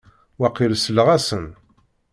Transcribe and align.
Waqil 0.39 0.73
selleɣ-asen. 0.77 1.45